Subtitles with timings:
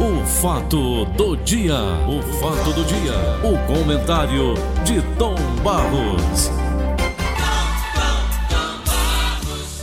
[0.00, 1.74] O fato do dia,
[2.08, 3.12] o fato do dia,
[3.44, 6.48] o comentário de Tom Barros.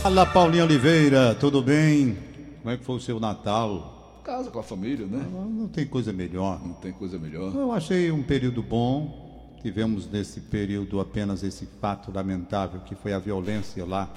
[0.02, 2.18] Fala Paulinho Oliveira, tudo bem?
[2.60, 4.20] Como é que foi o seu Natal?
[4.24, 5.24] Casa com a família, né?
[5.32, 6.60] Não, não tem coisa melhor.
[6.66, 7.54] Não tem coisa melhor.
[7.54, 9.56] Eu achei um período bom.
[9.62, 14.12] Tivemos nesse período apenas esse fato lamentável que foi a violência lá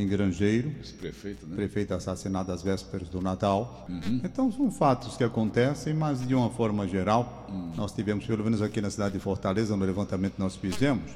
[0.00, 0.70] em Grangeiro.
[0.98, 1.56] Prefeito, né?
[1.56, 3.86] Prefeito assassinado às vésperas do Natal.
[3.88, 4.20] Uhum.
[4.24, 7.72] Então são fatos que acontecem, mas de uma forma geral, Hum.
[7.76, 11.10] nós tivemos, pelo menos aqui na cidade de Fortaleza, no levantamento que nós fizemos,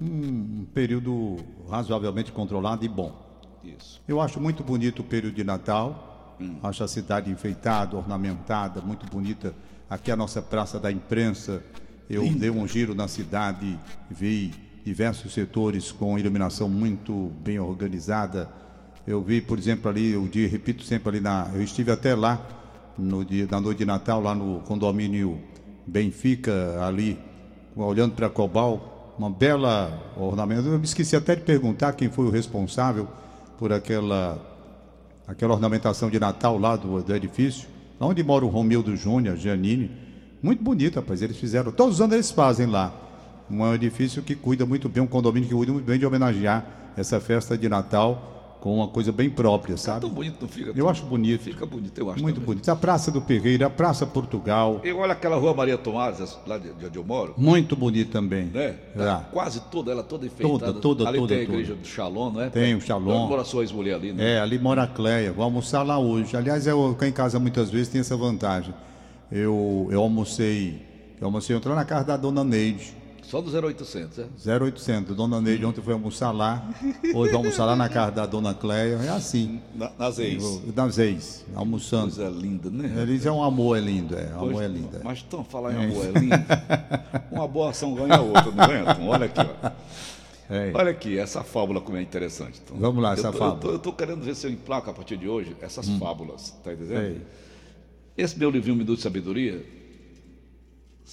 [0.00, 1.36] um período
[1.68, 3.14] razoavelmente controlado e bom.
[3.62, 4.00] Isso.
[4.08, 6.36] Eu acho muito bonito o período de Natal.
[6.40, 6.56] Hum.
[6.62, 9.54] Acho a cidade enfeitada, ornamentada, muito bonita.
[9.88, 11.62] Aqui a nossa Praça da Imprensa.
[12.10, 13.78] Eu dei um giro na cidade,
[14.10, 14.52] vi
[14.84, 18.48] diversos setores com iluminação muito bem organizada.
[19.06, 21.50] Eu vi, por exemplo, ali, eu di- repito sempre ali na.
[21.54, 22.40] Eu estive até lá
[22.98, 25.38] no dia na noite de Natal, lá no condomínio
[25.86, 27.18] Benfica, ali,
[27.76, 30.66] olhando para Cobal, uma bela ornamento.
[30.68, 33.08] Eu me esqueci até de perguntar quem foi o responsável
[33.58, 34.40] por aquela,
[35.26, 37.68] aquela ornamentação de Natal lá do, do edifício,
[38.00, 39.90] lá onde mora o Romildo Júnior, Giannini.
[40.42, 41.22] Muito bonito, rapaz.
[41.22, 42.92] Eles fizeram, todos os anos eles fazem lá.
[43.52, 46.64] Um edifício que cuida muito bem, um condomínio que cuida muito bem de homenagear
[46.96, 50.02] essa festa de Natal com uma coisa bem própria, sabe?
[50.02, 50.72] tão bonito, não fica?
[50.76, 51.42] Eu acho bonito.
[51.42, 52.46] Fica bonito, eu acho Muito também.
[52.46, 52.68] bonito.
[52.70, 56.72] A Praça do Pereira, a Praça Portugal, Eu olho aquela rua Maria Tomás, lá de
[56.72, 58.44] de onde eu moro, muito bonito também.
[58.44, 58.76] né?
[58.96, 60.58] Tá quase toda, ela toda enfeitada.
[60.72, 61.58] Toda, toda, Ali toda, tem a toda.
[61.58, 62.50] igreja do Shalom, não é?
[62.50, 63.10] Tem o Shalom.
[63.22, 64.34] Onde mora a sua ex-mulher ali, né?
[64.34, 65.32] É, ali mora a Cleia.
[65.32, 66.36] Vou almoçar lá hoje.
[66.36, 68.72] Aliás, eu cá em casa muitas vezes tem essa vantagem.
[69.30, 70.86] Eu, eu almocei,
[71.20, 74.26] eu almocei lá na casa da dona Neide, Só do 0800, é?
[74.46, 75.16] 0800.
[75.16, 76.68] Dona Neide ontem foi almoçar lá.
[77.14, 78.96] Hoje vai almoçar lá na casa da dona Cleia.
[78.96, 79.60] É assim.
[79.74, 80.60] Na, nas ex.
[80.74, 82.14] Das ex, almoçando.
[82.14, 83.02] Coisa linda, né?
[83.02, 84.24] Eles é um amor, é lindo, é.
[84.26, 84.96] Pois, Amor é lindo.
[84.96, 85.00] é.
[85.02, 86.34] Mas estão falar em amor é lindo.
[87.30, 88.94] Uma boa ação ganha outra, não ganha?
[88.94, 89.06] Tom?
[89.08, 89.70] Olha aqui, ó.
[90.50, 90.70] É.
[90.74, 92.60] Olha aqui, essa fábula como é interessante.
[92.60, 92.74] Tom.
[92.76, 93.72] Vamos lá, essa eu tô, fábula.
[93.74, 97.22] Eu tô querendo ver se eu emplaco a partir de hoje essas fábulas, tá entendendo?
[98.18, 99.64] Esse meu livrinho Minuto de Sabedoria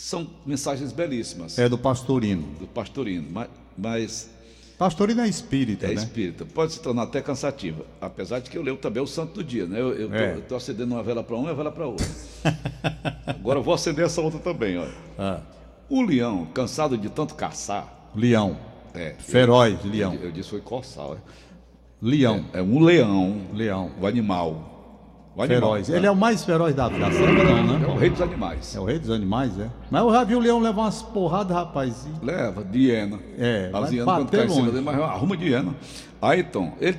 [0.01, 2.43] são mensagens belíssimas É do Pastorino.
[2.57, 4.29] do pastorino, mas, mas
[4.77, 5.95] Pastorino é espírita, é né?
[5.95, 6.45] espírita.
[6.45, 9.65] Pode se tornar até cansativa, apesar de que eu leio também o Santo do Dia,
[9.65, 9.77] né?
[9.81, 10.35] Eu, eu, tô, É.
[10.35, 12.07] eu tô acendendo uma vela para um e uma vela para outra.
[13.27, 14.93] Agora eu vou acender essa outra também, olha.
[15.17, 15.41] Ah,
[15.89, 18.57] O leão, cansado de tanto caçar, leão.
[18.93, 20.13] é, Feroz, eu, leão.
[20.13, 21.21] eu, disse foi coçar, olha.
[22.01, 22.45] Leão.
[22.53, 23.91] É um leão, Leão.
[23.99, 24.78] o animal.
[25.39, 25.87] O animal, Feroz.
[25.87, 25.95] né?
[25.97, 27.85] Ele é o mais feroz da, da selva, não, né?
[27.87, 28.75] É o rei dos animais.
[28.75, 29.69] É o rei dos animais, é.
[29.89, 32.05] Mas eu já vi o leão levar umas porradas, rapaz.
[32.05, 33.17] e- Leva, de hiena.
[33.37, 35.73] É, As hienas quando cai em cima dele, mas arruma de hiena.
[36.21, 36.97] Aí então, ele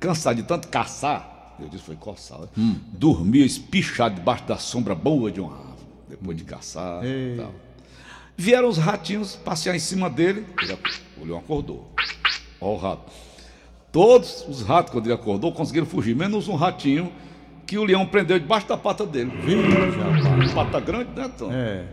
[0.00, 2.46] cansado de tanto caçar, eu disse foi coçar, né?
[2.56, 2.76] Hum.
[2.92, 7.52] dormia espichado debaixo da sombra boa de uma árvore, depois de caçar e tal.
[8.38, 10.78] Vieram os ratinhos passear em cima dele, ele,
[11.20, 11.90] o leão acordou.
[12.58, 13.12] Olha o rato.
[13.92, 17.12] Todos os ratos, quando ele acordou, conseguiram fugir, menos um ratinho
[17.66, 19.30] que o leão prendeu debaixo da pata dele.
[19.42, 20.52] Vixe, rapaz.
[20.52, 21.50] Pata grande, né, Tom?
[21.52, 21.84] É.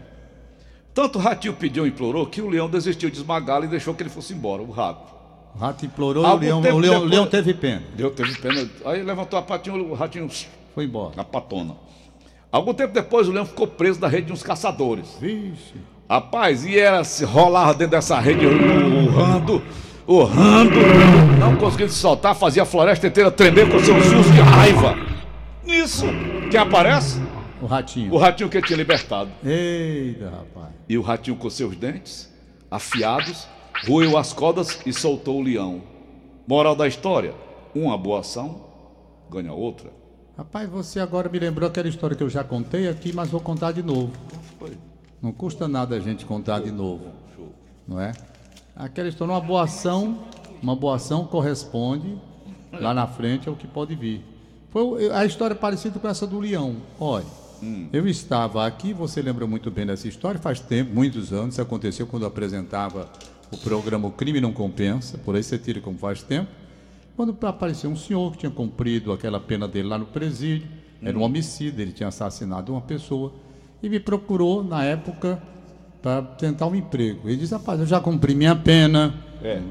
[0.94, 4.04] Tanto o ratinho pediu e implorou que o leão desistiu de esmagá-lo e deixou que
[4.04, 5.12] ele fosse embora, o rato.
[5.56, 7.82] O rato implorou e o Algum leão, o leão, depois- leão teve pena.
[7.96, 8.70] Deu, teve pena.
[8.86, 10.30] Aí levantou a patinha, o ratinho
[10.76, 11.14] Foi embora.
[11.16, 11.76] na patona.
[12.52, 15.18] Algum tempo depois, o leão ficou preso na rede de uns caçadores.
[15.20, 15.74] Vixe.
[16.08, 19.64] Rapaz, e era se rolava dentro dessa rede, urrando,
[20.06, 20.76] urrando,
[21.40, 24.96] não conseguia se soltar, fazia a floresta inteira tremer com seus fios de raiva.
[25.66, 26.06] Nisso,
[26.52, 27.20] quem aparece?
[27.62, 28.14] O ratinho.
[28.14, 29.30] O ratinho que ele tinha libertado.
[29.44, 30.74] Eita, rapaz.
[30.88, 32.32] E o ratinho com seus dentes
[32.70, 33.48] afiados
[33.88, 35.82] roeu as cordas e soltou o leão.
[36.46, 37.34] Moral da história:
[37.74, 38.66] uma boa ação
[39.30, 39.90] ganha outra.
[40.38, 43.72] Rapaz, você agora me lembrou aquela história que eu já contei aqui, mas vou contar
[43.72, 44.12] de novo.
[44.60, 44.78] Foi.
[45.22, 47.54] Não custa nada a gente contar de novo, Show.
[47.88, 48.12] não é?
[48.76, 50.24] Aquela história, uma boa ação,
[50.62, 52.18] uma boa ação corresponde
[52.74, 54.33] lá na frente ao que pode vir.
[54.74, 56.78] Foi a história parecida com essa do leão.
[57.00, 57.24] Olha,
[57.94, 62.08] eu estava aqui, você lembra muito bem dessa história, faz tempo, muitos anos, isso aconteceu
[62.08, 63.08] quando eu apresentava
[63.52, 66.50] o programa O Crime Não Compensa, por aí você tira como faz tempo.
[67.16, 70.68] Quando apareceu um senhor que tinha cumprido aquela pena dele lá no presídio,
[71.04, 73.32] era um homicida, ele tinha assassinado uma pessoa,
[73.84, 75.40] e me procurou na época
[76.02, 77.30] para tentar um emprego.
[77.30, 79.62] Ele disse: Rapaz, eu já cumpri minha pena, É,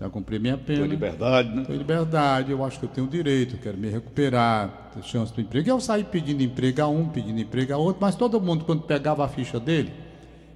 [0.00, 0.80] já cumpri minha pena.
[0.80, 1.60] foi liberdade, né?
[1.62, 5.40] Estou em liberdade, eu acho que eu tenho direito, quero me recuperar, ter chance do
[5.40, 5.66] emprego.
[5.66, 8.82] E eu saí pedindo emprego a um, pedindo emprego a outro, mas todo mundo, quando
[8.82, 9.90] pegava a ficha dele,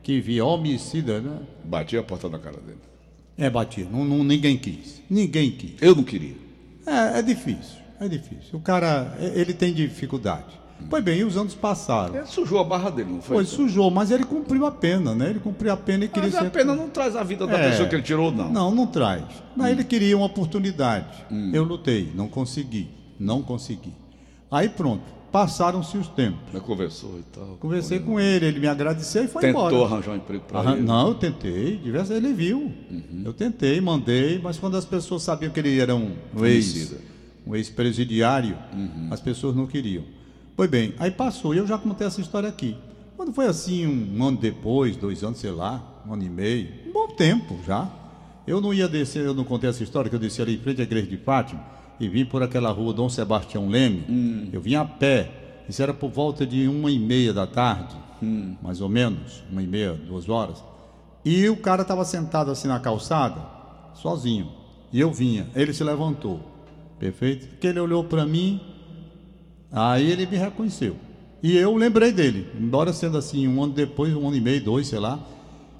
[0.02, 1.38] que via homicida, né?
[1.64, 2.78] Bati a porta na cara dele.
[3.38, 3.86] É, batia.
[3.90, 5.02] Não, não- ninguém quis.
[5.08, 5.80] Ninguém quis.
[5.80, 6.34] Eu não queria.
[6.86, 8.58] É, é difícil, é difícil.
[8.58, 10.59] O cara, é- ele tem dificuldade.
[10.88, 12.16] Pois bem, e os anos passaram.
[12.16, 13.36] Ele sujou a barra dele, não foi?
[13.36, 15.30] Foi, sujou, mas ele cumpriu a pena, né?
[15.30, 17.70] Ele cumpriu a pena e queria Mas a pena não traz a vida da É.
[17.70, 18.50] pessoa que ele tirou, não.
[18.52, 19.24] Não, não traz.
[19.56, 21.24] Mas ele queria uma oportunidade.
[21.30, 21.50] Hum.
[21.54, 22.88] Eu lutei, não consegui.
[23.18, 23.92] Não consegui.
[24.50, 26.60] Aí pronto, passaram-se os tempos.
[26.62, 27.56] Conversou e tal.
[27.60, 29.84] Conversei com ele, ele me agradeceu e foi Tentou embora.
[29.84, 30.82] arranjar um emprego para Arran- ele.
[30.82, 32.58] Não, eu tentei, diversas ele viu.
[32.90, 33.22] Uhum.
[33.24, 36.10] Eu tentei, mandei, mas quando as pessoas sabiam que ele era um
[36.42, 36.96] ex, Homicida.
[37.46, 39.08] um ex-presidiário, Uhum.
[39.10, 40.02] as pessoas não queriam.
[40.60, 42.76] Pois bem, aí passou, e eu já contei essa história aqui.
[43.16, 46.92] Quando foi assim, um ano depois, dois anos, sei lá, um ano e meio, um
[46.92, 47.88] bom tempo já.
[48.46, 50.82] Eu não ia descer, eu não contei essa história, que eu desci ali em frente
[50.82, 51.64] à igreja de Fátima
[51.98, 54.04] e vim por aquela rua Dom Sebastião Leme.
[54.06, 54.50] Hum.
[54.52, 55.30] Eu vim a pé.
[55.66, 58.54] Isso era por volta de uma e meia da tarde, Hum.
[58.60, 60.62] mais ou menos, uma e meia, duas horas.
[61.24, 63.40] E o cara estava sentado assim na calçada,
[63.94, 64.52] sozinho.
[64.92, 65.48] E eu vinha.
[65.54, 66.38] Ele se levantou.
[66.98, 67.48] Perfeito?
[67.58, 68.60] Que ele olhou para mim,
[69.70, 70.96] aí ele me reconheceu.
[71.42, 74.86] E eu lembrei dele, embora sendo assim, um ano depois, um ano e meio, dois,
[74.86, 75.18] sei lá.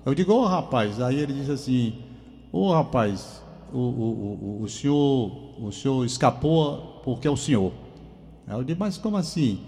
[0.05, 1.95] Eu digo, ô rapaz, aí ele disse assim,
[2.51, 3.43] ô rapaz,
[3.73, 7.73] o, o, o, o senhor, o senhor escapou porque é o senhor.
[8.47, 9.61] Aí eu digo, mas como assim?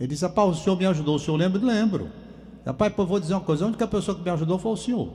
[0.00, 1.60] Ele disse, rapaz, o senhor me ajudou, o senhor lembra?
[1.62, 2.08] Lembro.
[2.64, 5.08] Rapaz, pô, vou dizer uma coisa, a única pessoa que me ajudou foi o senhor.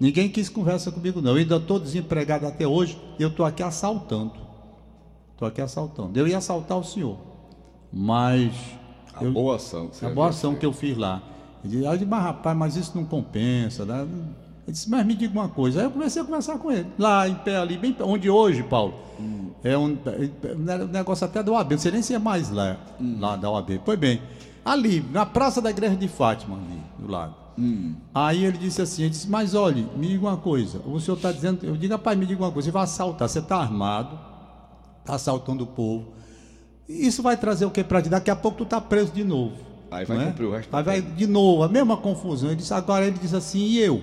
[0.00, 1.32] Ninguém quis conversa comigo, não.
[1.32, 4.32] Eu ainda estou desempregado até hoje e eu estou aqui assaltando.
[5.32, 6.18] Estou aqui assaltando.
[6.18, 7.18] Eu ia assaltar o senhor,
[7.92, 8.52] mas
[9.14, 9.90] A eu- boa ação.
[10.02, 11.22] a boa ação que eu fiz lá.
[11.64, 13.84] Ele disse, disse, mas rapaz, mas isso não compensa.
[13.84, 14.02] Né?
[14.02, 15.80] Ele disse, mas me diga uma coisa.
[15.80, 16.86] Aí eu comecei a conversar com ele.
[16.98, 18.94] Lá em pé ali, bem onde hoje, Paulo,
[19.64, 22.76] é um, é um negócio até da OAB, não sei nem se é mais lá,
[23.18, 23.80] lá da OAB.
[23.84, 24.20] Pois bem,
[24.64, 27.34] ali, na praça da igreja de Fátima, ali, do lado.
[28.14, 31.32] Aí ele disse assim, ele disse, mas olhe, me diga uma coisa, o senhor está
[31.32, 34.18] dizendo, eu digo, rapaz, me diga uma coisa, você vai assaltar, você está armado,
[35.00, 36.08] está assaltando o povo,
[36.88, 38.08] isso vai trazer o que para ti?
[38.08, 39.56] Daqui a pouco tu está preso de novo.
[39.90, 40.26] Aí vai é?
[40.26, 42.48] cumprir o resto Aí vai de novo, a mesma confusão.
[42.48, 44.02] Ele disse, agora ele disse assim, e eu?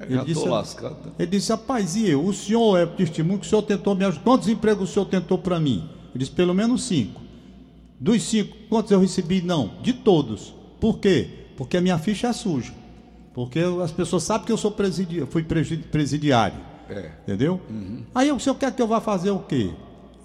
[0.00, 0.96] Eu já disse, tô lascado.
[1.06, 1.12] né?
[1.18, 2.24] Ele disse, rapaz, e eu?
[2.24, 4.22] O senhor é testemunho que o senhor tentou me ajudar.
[4.22, 5.88] Quantos empregos o senhor tentou para mim?
[6.14, 7.20] Ele disse, pelo menos cinco.
[7.98, 9.42] Dos cinco, quantos eu recebi?
[9.42, 10.54] Não, de todos.
[10.80, 11.28] Por quê?
[11.56, 12.72] Porque a minha ficha é suja.
[13.34, 16.58] Porque as pessoas sabem que eu sou presidi fui presi- presidiário.
[16.88, 17.10] É.
[17.24, 17.60] Entendeu?
[18.14, 19.70] Aí o senhor quer que eu vá fazer o quê?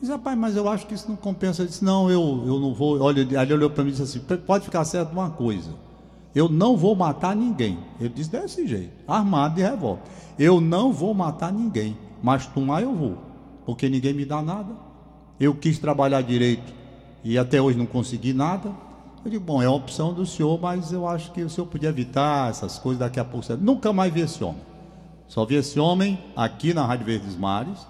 [0.04, 1.62] Diz, rapaz, mas eu acho que isso não compensa.
[1.62, 3.00] Eu disse, não, eu, eu não vou.
[3.00, 5.72] Olha, ele olhou para mim e disse assim: "P- pode ficar certo de uma coisa.
[6.36, 7.80] Eu não vou matar ninguém.
[8.02, 10.02] Ele disse desse jeito, armado de revólver.
[10.38, 13.18] Eu não vou matar ninguém, mas tomar eu vou.
[13.66, 14.76] Porque ninguém me dá nada.
[15.40, 16.74] Eu quis trabalhar direito
[17.24, 18.74] e até hoje não consegui nada.
[19.24, 21.88] Eu digo, bom, é uma opção do senhor, mas eu acho que o senhor podia
[21.88, 23.48] evitar essas coisas daqui a pouco.
[23.56, 24.62] Nunca mais vi esse homem.
[25.30, 27.88] Só vi esse homem aqui na Rádio Verdes Mares,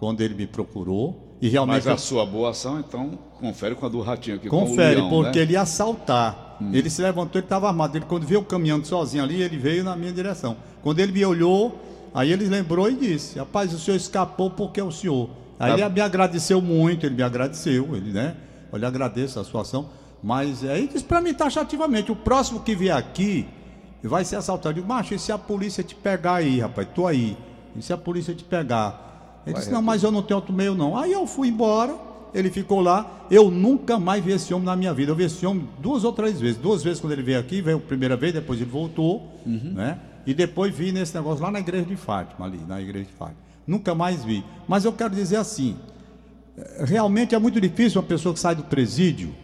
[0.00, 1.28] quando ele me procurou.
[1.42, 4.48] E realmente Mas a sua boa ação, então, confere com a do Ratinho aqui.
[4.48, 5.42] com o confere, Leão, porque né?
[5.44, 6.56] ele ia assaltar.
[6.72, 7.98] Ele se levantou, ele estava armado.
[7.98, 10.56] Ele, quando veio caminhando sozinho ali, ele veio na minha direção.
[10.80, 11.76] Quando ele me olhou,
[12.14, 15.30] aí ele lembrou e disse: Rapaz, o senhor escapou porque é o senhor.
[15.58, 15.86] Aí Ah.
[15.86, 18.36] ele me agradeceu muito, ele me agradeceu, ele, né?
[18.72, 19.88] Lhe agradeço a sua ação.
[20.22, 23.48] Mas aí disse para mim taxativamente: o próximo que vier aqui
[24.04, 24.68] vai ser assaltado.
[24.70, 26.86] Eu digo, macho, e se a polícia te pegar aí, rapaz?
[26.94, 27.36] Tô aí.
[27.74, 29.11] E se a polícia te pegar?
[29.46, 30.96] Ele Vai disse: Não, mas eu não tenho outro meio, não.
[30.96, 31.94] Aí eu fui embora,
[32.34, 33.26] ele ficou lá.
[33.30, 35.10] Eu nunca mais vi esse homem na minha vida.
[35.12, 36.56] Eu vi esse homem duas ou três vezes.
[36.56, 39.98] Duas vezes quando ele veio aqui, veio a primeira vez, depois ele voltou, né?
[40.26, 43.38] E depois vi nesse negócio lá na igreja de Fátima, ali, na igreja de Fátima.
[43.66, 44.44] Nunca mais vi.
[44.68, 45.76] Mas eu quero dizer assim:
[46.56, 49.34] eh, realmente é muito difícil uma pessoa que sai do presídio,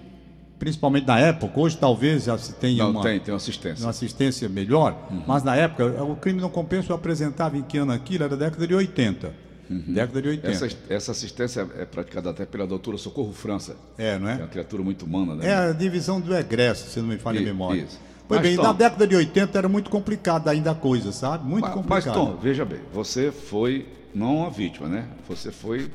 [0.58, 3.84] principalmente na época, hoje talvez já se tenha Não, uma tem, tem uma assistência.
[3.84, 4.96] uma assistência melhor,
[5.26, 8.44] mas na época o crime não compensa eu apresentava em que ano aquilo, era da
[8.46, 9.47] década de 80.
[9.68, 10.48] Década de 80.
[10.48, 13.76] Essa, essa assistência é praticada até pela doutora Socorro França.
[13.98, 14.36] É, não É é?
[14.36, 15.46] uma criatura muito humana, né?
[15.48, 17.82] É a divisão do egresso, se não me falha a memória.
[17.82, 18.00] isso.
[18.26, 21.44] Pois Mas, bem, Tom- na década de 80 era muito complicado ainda a coisa, sabe?
[21.48, 22.14] Muito mas, mas, complicado.
[22.14, 25.06] Tom, veja bem, você foi não uma vítima, né?
[25.28, 25.90] Você foi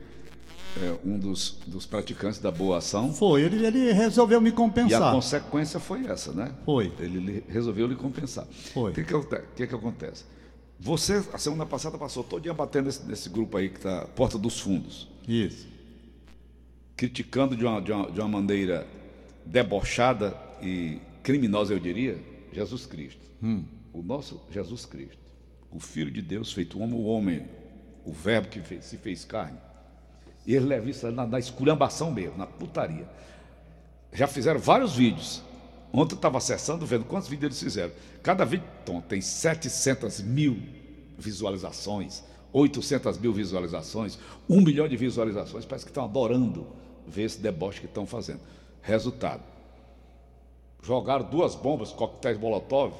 [0.81, 4.55] é, um dos, dos praticantes da boa ação Foi, ele, ele resolveu me e a
[4.55, 5.13] compensar.
[5.13, 6.51] consequência foi essa, né?
[6.65, 6.91] Foi.
[6.99, 8.45] Ele lhe- resolveu lhe compensar.
[8.73, 8.89] Foi.
[8.89, 9.13] O que, que,
[9.55, 10.25] que que acontece?
[10.83, 14.37] Você, a semana passada, passou todo dia batendo nesse, nesse grupo aí que está Porta
[14.37, 15.65] dos Fundos, Isso.
[16.97, 18.85] criticando de uma, de, uma, de uma maneira
[19.45, 22.17] debochada e criminosa, eu diria,
[22.51, 23.21] Jesus Cristo.
[23.93, 25.17] O nosso Jesus Cristo,
[25.71, 27.45] o Filho de Deus feito homem, o homem,
[28.05, 29.57] o Verbo que fez- se fez carne.
[30.45, 33.07] E ele leva isso na, na esculhambação mesmo, na putaria.
[34.11, 35.41] Já fizeram vários vídeos.
[35.93, 37.93] Ontem eu estava acessando, vendo quantos vídeos eles fizeram.
[38.23, 40.57] Cada vídeo Tom, tem 700 mil
[41.19, 44.17] visualizações, 800 mil visualizações,
[44.49, 45.65] 1 milhão de visualizações.
[45.65, 46.65] Parece que estão adorando
[47.05, 48.39] ver esse deboche que estão fazendo.
[48.81, 49.43] Resultado:
[50.81, 52.93] jogaram duas bombas, coquetéis Molotov,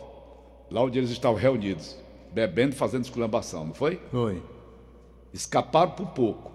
[0.70, 1.98] lá onde eles estavam reunidos,
[2.32, 4.00] bebendo e fazendo esculambação, não foi?
[4.12, 4.40] Foi.
[5.34, 6.52] Escaparam por pouco,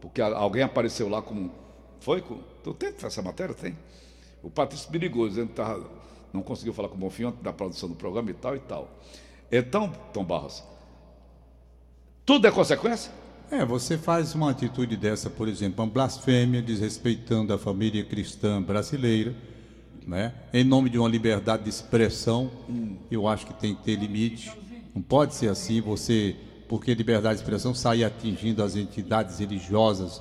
[0.00, 1.48] porque alguém apareceu lá com.
[2.00, 2.20] Foi?
[2.20, 3.54] Com, tu tem essa matéria?
[3.54, 3.76] Tem.
[4.42, 5.88] O Patrício me ligou, dizendo que tava,
[6.32, 8.88] não conseguiu falar com o Bonfim ontem da produção do programa e tal e tal.
[9.50, 10.62] Então, Tom Barros,
[12.24, 13.12] tudo é consequência?
[13.50, 19.34] É, você faz uma atitude dessa, por exemplo, uma blasfêmia, desrespeitando a família cristã brasileira,
[20.04, 20.34] né?
[20.52, 22.50] em nome de uma liberdade de expressão,
[23.10, 24.52] eu acho que tem que ter limite.
[24.94, 26.34] Não pode ser assim, você,
[26.68, 30.20] porque liberdade de expressão sai atingindo as entidades religiosas,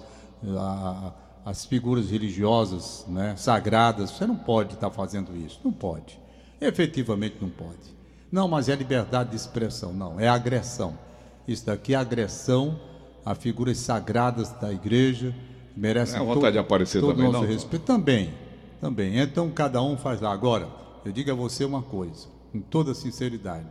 [0.58, 1.12] a-
[1.46, 3.36] as figuras religiosas né?
[3.38, 4.10] sagradas.
[4.12, 6.20] Você não pode estar fazendo isso, não pode.
[6.60, 7.96] Efetivamente não pode.
[8.32, 10.98] Não, mas é liberdade de expressão, não, é agressão.
[11.48, 12.80] Isso daqui é agressão
[13.24, 15.34] a figuras sagradas da igreja,
[15.78, 17.86] merecem Não é vontade de aparecer todo também, nosso não, respeito.
[17.86, 18.34] Também,
[18.82, 19.20] também.
[19.20, 20.32] Então cada um faz lá.
[20.32, 20.68] Agora,
[21.06, 23.68] eu digo a você uma coisa, com toda sinceridade.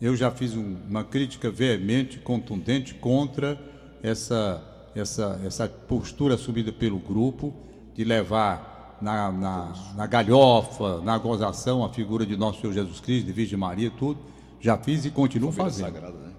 [0.00, 3.58] Eu já fiz um- uma crítica veemente, contundente contra
[4.02, 4.62] essa,
[4.94, 7.52] essa, essa postura assumida pelo grupo
[7.94, 13.26] de levar na, na, na galhofa, na gozação a figura de nosso Senhor Jesus Cristo,
[13.26, 14.20] de Virgem Maria, tudo.
[14.60, 16.32] Já fiz e continuo fazendo Sagrada, né?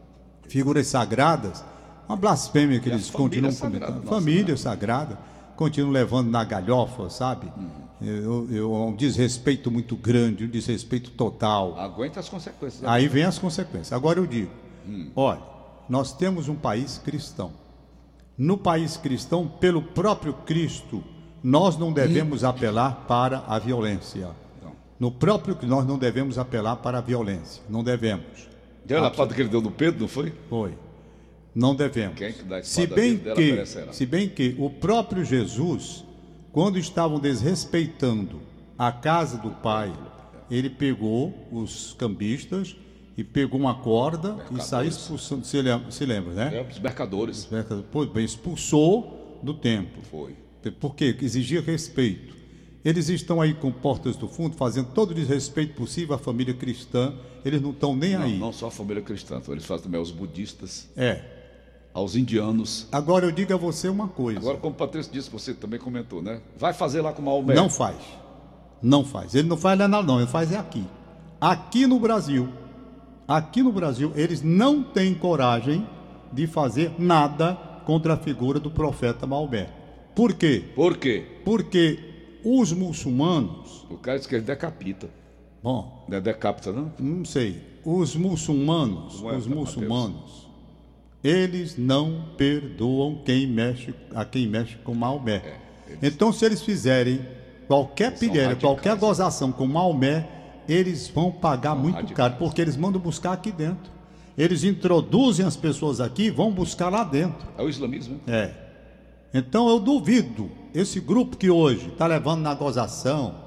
[0.48, 1.64] figuras sagradas,
[2.08, 4.06] uma blasfêmia que E eles continuam sagradas, comentando.
[4.06, 5.18] nossa, Família sagrada,
[5.58, 7.48] continuam levando na galhofa, sabe?
[7.58, 7.84] Uhum.
[8.02, 11.78] Eu, eu, um desrespeito muito grande, um desrespeito total.
[11.80, 12.82] Aguenta as consequências.
[12.82, 12.90] né?
[12.90, 13.94] Aí vem as consequências.
[13.94, 14.52] Agora eu digo:
[14.88, 15.10] Hum.
[15.16, 15.42] olha,
[15.88, 17.52] nós temos um país cristão.
[18.38, 21.04] No país cristão, pelo próprio Cristo,
[21.44, 24.30] nós não devemos apelar para a violência.
[24.62, 24.72] Não.
[25.00, 27.62] No próprio nós não devemos apelar para a violência.
[27.70, 28.48] Não devemos.
[28.86, 30.34] Deu na patada que ele deu no Pedro, não foi?
[30.50, 30.74] Foi.
[31.54, 32.18] Não devemos.
[32.18, 36.04] Quem que dá a se bem dela que, se bem que o próprio Jesus,
[36.52, 38.42] quando estavam desrespeitando
[38.78, 39.94] a casa do Pai,
[40.50, 42.76] ele pegou os cambistas
[43.18, 45.46] e pegou uma corda e saiu expulsando.
[45.46, 46.58] Se lembra, se lembra né?
[46.58, 47.48] É, os mercadores.
[47.92, 50.02] Pois bem, expulsou do templo.
[50.10, 50.36] Foi.
[50.80, 52.34] Porque exigia respeito.
[52.84, 57.14] Eles estão aí com portas do fundo, fazendo todo o desrespeito possível à família cristã.
[57.46, 58.38] Eles não estão nem Não, aí.
[58.38, 61.22] não só a família cristã, então eles fazem também aos budistas, É.
[61.94, 62.88] aos indianos.
[62.92, 64.40] Agora eu digo a você uma coisa.
[64.40, 66.42] Agora, como o Patrício disse, você também comentou, né?
[66.58, 67.54] Vai fazer lá com o Maomé.
[67.56, 67.98] Não faz.
[68.82, 69.34] Não faz.
[69.34, 70.84] Ele não faz lá não, ele faz é aqui.
[71.40, 72.50] Aqui no Brasil,
[73.28, 75.88] aqui no Brasil, eles não têm coragem
[76.32, 79.70] de fazer nada contra a figura do profeta Maomé.
[80.16, 80.64] Por quê?
[80.76, 81.26] Por quê?
[81.44, 82.00] Porque
[82.44, 85.10] os muçulmanos, O cara diz que ele decapita.
[85.62, 86.92] bom, Não é decapita, não?
[87.00, 90.48] não sei, os muçulmanos, é, os muçulmanos,
[91.24, 95.42] eles não perdoam quem mexe, a quem mexe com Maomé.
[96.02, 97.22] Então, se eles fizerem
[97.68, 100.28] qualquer É, pilhéria, qualquer gozação com Maomé,
[100.68, 103.92] eles vão pagar muito caro, porque eles mandam buscar aqui dentro.
[104.38, 107.48] Eles introduzem as pessoas aqui e vão buscar lá dentro.
[107.58, 108.34] É o islamismo, né?
[108.36, 108.64] É.
[109.34, 113.44] Então eu duvido esse grupo que hoje está levando na gozação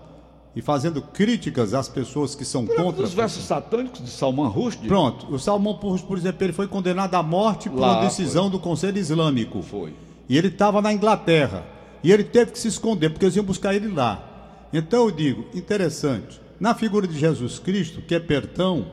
[0.55, 3.03] e fazendo críticas às pessoas que são contra.
[3.03, 4.89] Os versos satânicos de Salman Rushdie.
[4.89, 8.49] Pronto, o Salmão Purros, por exemplo, ele foi condenado à morte por Lá uma decisão
[8.49, 9.63] do Conselho Islâmico.
[9.63, 9.93] Foi.
[10.29, 11.67] E ele estava na Inglaterra.
[12.03, 14.69] E ele teve que se esconder, porque eles iam buscar ele lá.
[14.73, 18.87] Então eu digo, interessante, na figura de Jesus Cristo, que é perdão,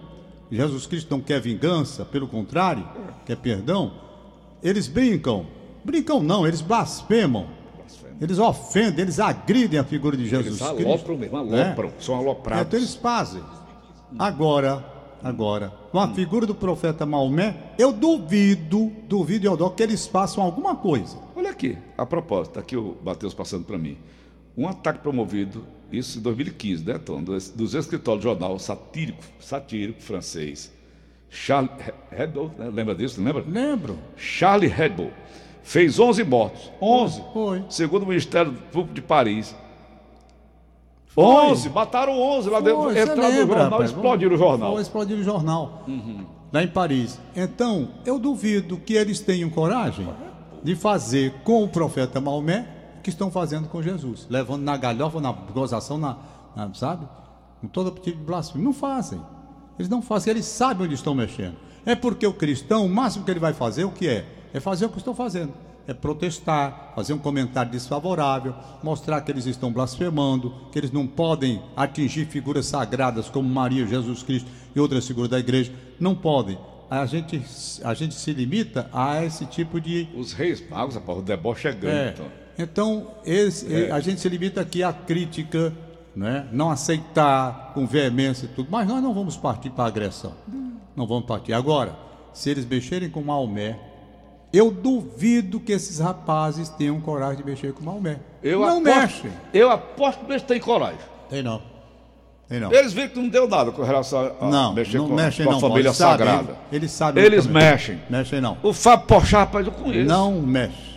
[0.51, 2.87] Jesus Cristo não quer vingança, pelo contrário,
[3.25, 3.93] quer perdão,
[4.61, 5.45] eles brincam.
[5.83, 7.47] Brincam não, eles blasfemam.
[8.21, 10.87] Eles ofendem, eles agridem a figura de Jesus Eles Cristo.
[10.87, 11.63] alopram mesmo, né?
[11.65, 11.91] alopram.
[11.99, 12.67] São aloprados.
[12.67, 13.43] Então eles fazem.
[14.17, 14.85] Agora,
[15.21, 20.75] agora, com a figura do profeta Maomé, eu duvido, duvido, Eudó, que eles façam alguma
[20.75, 21.17] coisa.
[21.35, 23.97] Olha aqui, a propósito, tá aqui o Matheus passando para mim.
[24.57, 27.23] Um ataque promovido, isso em 2015, né, Tom?
[27.23, 30.71] Dos, dos escritores do jornal satírico, satírico francês,
[31.29, 31.71] Charles
[32.11, 32.69] Hebdo, né?
[32.71, 33.21] lembra disso?
[33.21, 33.43] Lembra?
[33.47, 33.97] Lembro.
[34.15, 35.09] Charlie Hebdo
[35.63, 36.71] fez 11 mortos.
[36.79, 37.23] 11.
[37.33, 37.63] Foi.
[37.69, 39.55] Segundo o Ministério Público de Paris.
[41.07, 41.23] Foi.
[41.23, 42.83] 11, mataram 11 lá dentro.
[42.83, 43.89] Foi, Entraram no lembra, jornal, rapaz?
[43.91, 44.73] explodiram o jornal.
[44.73, 45.85] Foi, explodiram o jornal.
[46.51, 47.19] Lá em Paris.
[47.35, 50.07] Então, eu duvido que eles tenham coragem
[50.63, 52.67] de fazer com o profeta Maomé
[53.03, 54.25] que estão fazendo com Jesus.
[54.29, 56.17] Levando na galhofa, na gozação, na,
[56.55, 57.07] na- sabe?
[57.61, 58.63] Com todo tipo de blasfêmia.
[58.65, 59.21] Não fazem.
[59.77, 61.55] Eles não fazem, eles sabem onde estão mexendo.
[61.85, 64.25] É porque o cristão, o máximo que ele vai fazer, o que é?
[64.53, 65.53] É fazer o que estão fazendo.
[65.85, 71.61] É protestar, fazer um comentário desfavorável, mostrar que eles estão blasfemando, que eles não podem
[71.75, 75.73] atingir figuras sagradas como Maria, Jesus Cristo e outras figuras da igreja.
[75.99, 76.57] Não podem.
[76.89, 77.41] A gente,
[77.83, 80.07] a gente se limita a esse tipo de.
[80.15, 81.97] Os reis magos, rapaz, o deboche é grande.
[81.97, 82.09] É.
[82.13, 82.42] Então.
[82.57, 85.73] Então, esse- a gente se limita aqui à crítica
[86.15, 86.45] né?
[86.51, 90.33] não aceitar com veemência e tudo, mas nós não vamos partir para agressão.
[90.95, 91.53] Não vamos partir.
[91.53, 91.95] Agora,
[92.31, 93.79] se eles mexerem com Maomé,
[94.53, 98.19] eu duvido que esses rapazes tenham coragem de mexer com Maomé.
[98.43, 99.31] Eu não aposto, mexem.
[99.51, 100.99] Eu aposto que eles têm coragem.
[101.29, 101.59] Tem não.
[102.47, 102.71] Tem não.
[102.71, 105.51] Eles viram que não deu nada com relação a Não, mexer não com, mexem com
[105.51, 105.59] a não.
[105.61, 106.49] família sagrada.
[106.51, 107.23] Eles, eles sabem.
[107.23, 107.63] Eles também.
[107.63, 107.99] mexem.
[108.07, 108.57] Mexem não.
[108.61, 110.07] O Fábio Pochá, rapaz, eu conheço.
[110.07, 110.92] Não mexe.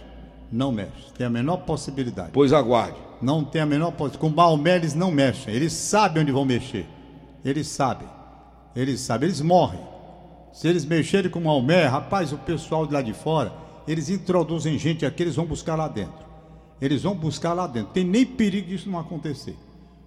[0.50, 1.12] Não mexe.
[1.16, 2.30] Tem a menor possibilidade.
[2.32, 2.96] Pois aguarde.
[3.20, 4.18] Não tem a menor possibilidade.
[4.18, 5.54] Com Maomé eles não mexem.
[5.54, 6.86] Eles sabem onde vão mexer.
[7.44, 8.08] Eles sabem.
[8.74, 9.28] Eles sabem.
[9.28, 9.80] Eles morrem.
[10.52, 13.52] Se eles mexerem com Maomé, rapaz, o pessoal de lá de fora,
[13.86, 16.24] eles introduzem gente aqui, eles vão buscar lá dentro.
[16.80, 17.92] Eles vão buscar lá dentro.
[17.92, 19.56] Tem nem perigo disso não acontecer.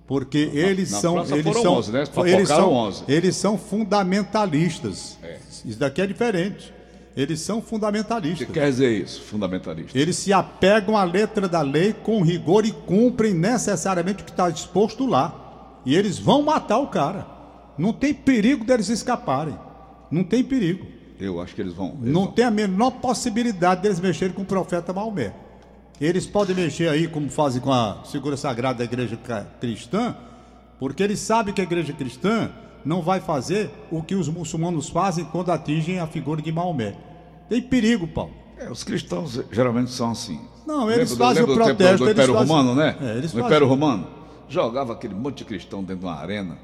[0.08, 1.24] Porque eles na são.
[1.24, 2.04] Eles são, 11, né?
[2.26, 3.04] eles são, 11.
[3.08, 5.20] eles são fundamentalistas.
[5.22, 5.38] É.
[5.64, 6.74] Isso daqui é diferente.
[7.20, 8.48] Eles são O fundamentalistas.
[8.48, 9.98] que quer dizer isso, fundamentalista?
[9.98, 14.50] Eles se apegam à letra da lei com rigor e cumprem necessariamente o que está
[14.50, 15.82] disposto lá.
[15.86, 17.28] E eles vão matar o cara.
[17.78, 19.58] Não tem perigo deles escaparem.
[20.10, 20.86] Não tem perigo.
[21.20, 21.98] Eu acho que eles vão.
[22.02, 22.32] eles Não vão.
[22.32, 25.34] tem a menor possibilidade deles mexerem com o profeta Maomé.
[26.00, 29.20] Eles podem mexer aí, como fazem com a figura sagrada da igreja
[29.60, 30.16] cristã,
[30.80, 32.50] porque eles sabem que a igreja cristã
[32.86, 36.96] não vai fazer o que os muçulmanos fazem quando atingem a figura de Maomé.
[37.50, 38.32] Tem perigo, Paulo.
[38.58, 40.40] É, os cristãos geralmente são assim.
[40.68, 42.96] Não, eles Lembra do- fazem o do protesto, Do, eles Império fazem- Romano, né?
[43.02, 43.46] É, eles no fazem.
[43.46, 44.08] Império Romano.
[44.48, 46.58] Jogava aquele monte de cristão dentro de uma arena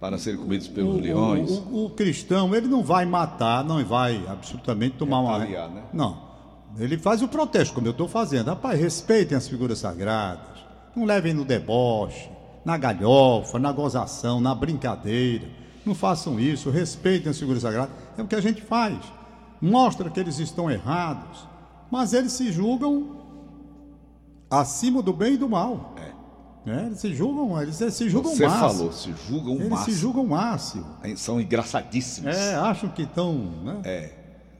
[0.00, 1.50] para serem comidos pelos O- leões.
[1.50, 5.38] O, o- o cristão, ele não vai matar, não vai absolutamente tomar uma.
[5.38, 5.82] Retaliar, né?
[5.92, 6.32] Não.
[6.78, 8.48] Ele faz o protesto, como eu estou fazendo.
[8.48, 10.46] Rapaz, respeitem as figuras sagradas.
[10.96, 12.28] Não levem no deboche,
[12.64, 15.44] na galhofa, na gozação, na brincadeira.
[15.84, 17.90] Não façam isso, respeitem as figuras sagradas.
[18.16, 18.96] É o que a gente faz.
[19.62, 21.46] Mostra que eles estão errados.
[21.90, 23.22] Mas eles se julgam
[24.50, 25.94] acima do bem e do mal.
[25.96, 26.12] É.
[26.86, 28.68] Eles se julgam, eles se julgam Você máximo.
[28.70, 29.96] falou, se julgam o Eles se máximo.
[29.96, 30.86] julgam máximo.
[31.16, 32.36] São engraçadíssimos.
[32.36, 33.34] É, acham que estão.
[33.64, 33.80] Né?
[33.84, 34.12] É.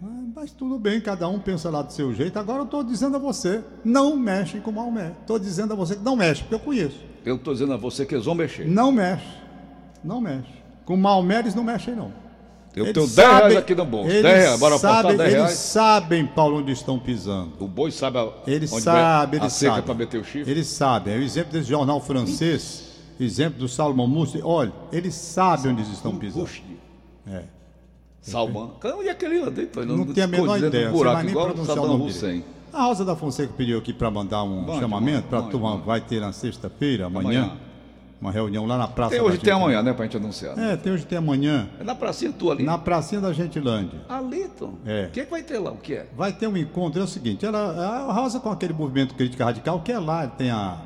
[0.03, 2.37] Ah, Mas tudo bem, cada um pensa lá do seu jeito.
[2.39, 5.13] Agora eu estou dizendo a você, não mexe com Maomé.
[5.21, 7.01] Estou dizendo a você que não mexe, porque eu conheço.
[7.25, 8.67] Eu estou dizendo a você que eles vão mexer.
[8.67, 9.25] Não mexe.
[10.03, 10.53] Não mexe.
[10.85, 12.13] Com Maomé eles não mexem, não.
[12.75, 14.09] Eu Eles tenho 10 sabem- reais aqui no bolso.
[14.11, 15.59] Eles 10 reais, bora apostar sabem, 10 Eles reais.
[15.59, 17.53] sabem, Paulo, onde estão pisando.
[17.61, 19.87] O boi sabe a, Ele onde sabe, ele a seca sabe.
[19.87, 20.51] para meter o chifre.
[20.51, 21.11] Ele sabe.
[21.11, 22.85] É o exemplo desse jornal francês,
[23.21, 24.41] exemplo do Salomão Mussi.
[24.43, 26.49] Olha, eles sabem onde eles estão pisando.
[27.27, 27.43] É.
[28.21, 28.71] Salman.
[29.05, 30.87] E aquele ali, então, ele Não tem a menor ideia.
[30.91, 32.31] Você buraco, vai nem pronunciar o nome Hussein.
[32.41, 32.45] dele.
[32.73, 35.77] A Rosa da Fonseca pediu aqui para mandar um Mande, chamamento para a turma.
[35.79, 37.57] Vai ter na sexta-feira, amanhã, Amanhã.
[38.23, 40.55] Uma reunião lá na Praça Tem hoje, tem amanhã, né, pra gente anunciar.
[40.57, 40.75] né?
[40.75, 41.69] É, tem hoje, tem amanhã.
[41.81, 42.63] É na pracinha tua ali.
[42.63, 44.01] Na Pracinha da Gentilândia.
[44.09, 44.75] Ali, Tom.
[44.87, 45.07] É.
[45.07, 45.73] O que, é que vai ter lá?
[45.73, 46.07] O que é?
[46.17, 47.59] Vai ter um encontro, é o seguinte, ela,
[48.09, 50.79] a Rosa com aquele movimento crítica radical, que é lá, tem a,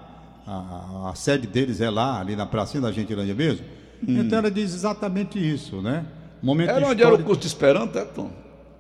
[0.46, 3.66] a, a sede deles é lá, ali na Pracinha da Gentilândia mesmo.
[4.08, 6.06] Então ela diz exatamente isso, né?
[6.42, 8.30] Momento Era onde era o histórico- curso de Esperanto, é, Tom?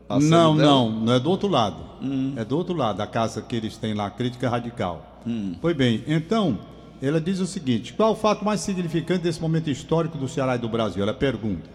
[0.08, 1.76] A Não, não, não é do outro lado.
[2.36, 5.20] É do outro lado, da casa que eles têm lá, crítica radical.
[5.60, 6.58] Foi bem, então,
[7.00, 10.58] ela diz o seguinte: qual o fato mais significante desse momento histórico do Ceará e
[10.58, 11.02] do Brasil?
[11.02, 11.68] Ela pergunta.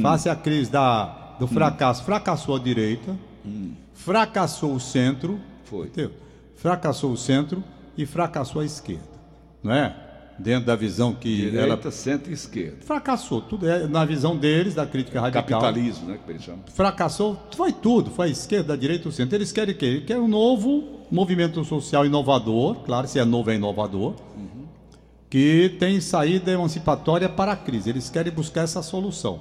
[0.00, 3.14] Face à crise da, do fracasso, fracassou a direita,
[3.92, 5.86] fracassou o centro, Foi.
[5.88, 6.12] entendeu?
[6.56, 7.62] fracassou o centro
[7.98, 9.02] e fracassou a esquerda.
[9.62, 9.94] Não é?
[10.38, 12.78] Dentro da visão que ela Direita, centro e esquerda.
[12.80, 16.62] fracassou, tudo é na visão deles, da crítica radical Capitalismo, né, que eles chamam.
[16.72, 19.36] fracassou, foi tudo, foi a esquerda, a direita, o centro.
[19.36, 19.86] Eles querem o quê?
[19.86, 24.14] Eles querem um novo movimento social inovador, claro, se é novo é inovador,
[25.28, 27.90] que tem saída emancipatória para a crise.
[27.90, 29.40] Eles querem buscar essa solução.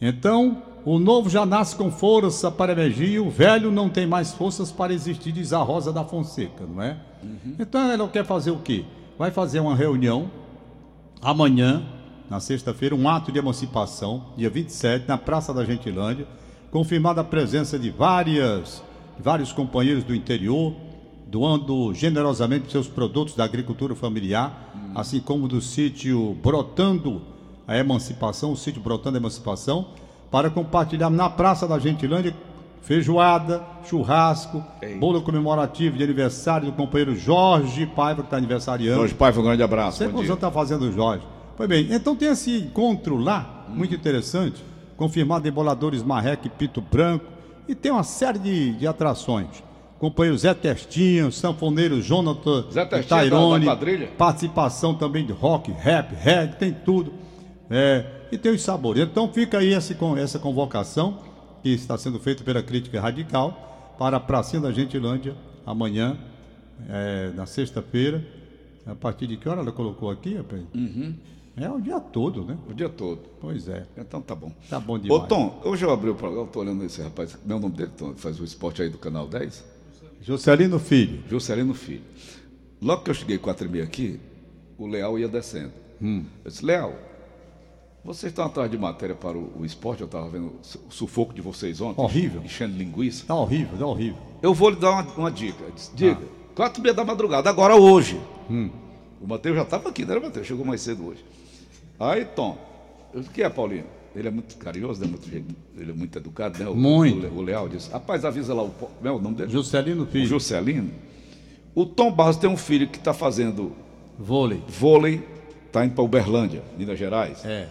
[0.00, 4.72] Então, o novo já nasce com força para emergir, o velho não tem mais forças
[4.72, 6.96] para existir, diz a Rosa da Fonseca, não é?
[7.58, 8.84] Então ela quer fazer o quê?
[9.20, 10.30] Vai fazer uma reunião
[11.20, 11.84] amanhã,
[12.30, 16.26] na sexta-feira, um ato de emancipação, dia 27, na Praça da Gentilândia,
[16.70, 18.82] confirmada a presença de várias,
[19.18, 20.74] vários companheiros do interior,
[21.26, 27.20] doando generosamente seus produtos da agricultura familiar, assim como do sítio Brotando
[27.68, 29.88] a Emancipação, o sítio Brotando a Emancipação,
[30.30, 32.34] para compartilhar na Praça da Gentilândia
[32.82, 34.96] feijoada, churrasco, Ei.
[34.98, 38.98] bolo comemorativo de aniversário do companheiro Jorge Paiva, que está aniversariando.
[38.98, 39.98] Jorge Paiva, um grande abraço.
[40.04, 40.10] Dia.
[40.22, 41.24] senhor está fazendo Jorge.
[41.56, 44.62] Pois bem, então tem esse encontro lá, muito interessante,
[44.96, 47.26] confirmado em boladores Marreca e Pito Branco,
[47.68, 49.62] e tem uma série de, de atrações.
[49.98, 56.14] Companheiro Zé Testinho, sanfoneiro Jonathan Zé Testinho Tairone, da- da participação também de rock, rap,
[56.14, 57.12] reggae, tem tudo.
[57.68, 59.02] É, e tem os sabores.
[59.02, 61.18] Então fica aí essa convocação,
[61.62, 66.18] que está sendo feita pela Crítica Radical, para a Pracinha da Gentilândia, amanhã,
[66.88, 68.24] é, na sexta-feira,
[68.86, 70.62] A partir de que hora ela colocou aqui, rapaz?
[70.74, 71.14] Uhum.
[71.56, 72.56] É o dia todo, né?
[72.68, 73.20] O dia todo.
[73.40, 73.86] Pois é.
[73.96, 74.50] Então tá bom.
[74.68, 75.22] Tá bom demais.
[75.22, 77.90] Ô, Tom, hoje eu abri o programa, eu tô olhando esse rapaz, meu nome dele,
[77.96, 79.64] Tom, faz o esporte aí do Canal 10,
[80.22, 81.22] Juscelino Filho.
[81.28, 82.02] Juscelino Filho.
[82.80, 84.18] Logo que eu cheguei quatro e meia aqui,
[84.78, 85.72] o Leal ia descendo.
[86.00, 86.24] Hum.
[86.44, 86.94] Eu disse, Leal,
[88.04, 90.52] vocês estão atrás de matéria para o, o esporte, eu estava vendo
[90.88, 92.00] o sufoco de vocês ontem.
[92.02, 92.42] Horrível.
[92.42, 93.24] Enchendo linguiça.
[93.26, 94.18] Tá horrível, tá horrível.
[94.42, 95.64] Eu vou lhe dar uma, uma dica.
[95.94, 96.20] Diga,
[96.54, 98.18] quatro e meia da madrugada, agora hoje.
[98.50, 98.70] Hum.
[99.20, 100.46] O Matheus já estava aqui, não era Matheus?
[100.46, 101.22] Chegou mais cedo hoje.
[101.98, 102.56] Aí, Tom,
[103.14, 103.84] o que é, Paulinho?
[104.16, 105.06] Ele é muito carinhoso, né?
[105.06, 105.28] muito,
[105.76, 106.68] ele é muito educado, né?
[106.68, 107.26] O, Muito.
[107.28, 109.52] O, o Leal disse, rapaz, avisa lá o, como é o nome dele?
[109.52, 110.26] Juscelino O Filho.
[110.26, 110.90] Juscelino.
[111.74, 113.72] O Tom Barros tem um filho que está fazendo
[114.18, 114.60] Vôlei.
[114.66, 115.22] vôlei,
[115.66, 117.44] está indo para Uberlândia, Minas Gerais.
[117.44, 117.68] É,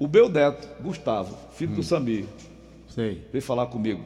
[0.00, 2.24] O meu neto, Gustavo, filho do Samir,
[2.88, 3.24] sei.
[3.30, 4.02] veio falar comigo.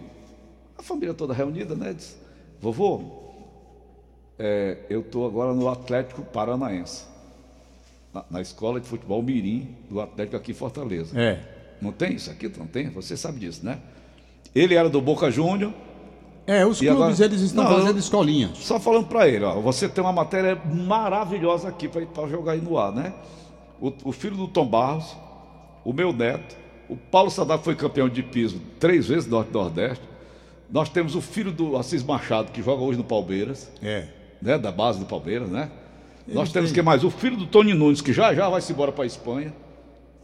[0.77, 1.93] A família toda reunida, né?
[1.93, 2.17] Disse,
[2.61, 3.01] vovô,
[4.39, 7.05] é, eu estou agora no Atlético Paranaense,
[8.13, 11.19] na, na escola de futebol Mirim do Atlético aqui em Fortaleza.
[11.19, 11.39] É.
[11.81, 12.51] Não tem isso aqui?
[12.59, 12.89] Não tem?
[12.91, 13.79] Você sabe disso, né?
[14.55, 15.73] Ele era do Boca Júnior,
[16.47, 18.59] É, os clubes agora- eles estão Não, fazendo eu- escolinhas.
[18.59, 22.77] Só falando para ele, ó, você tem uma matéria maravilhosa aqui para jogar aí no
[22.79, 23.15] ar, né?
[23.81, 25.17] O, o filho do Tom Barros,
[25.85, 26.57] o meu neto,
[26.89, 30.05] o Paulo Sadar foi campeão de piso três vezes no Norte Nordeste.
[30.71, 34.09] Nós temos o filho do Assis Machado, que joga hoje no Palmeiras, É.
[34.41, 34.59] né?
[34.59, 35.71] Da base do Palmeiras, né?
[36.27, 37.05] Nós Ele temos tem- que mais?
[37.05, 39.53] O filho do Tony Nunes, que já já vai se embora para a Espanha.